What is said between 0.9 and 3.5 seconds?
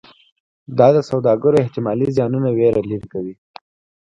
د سوداګرو احتمالي زیانونو ویره لرې کوي.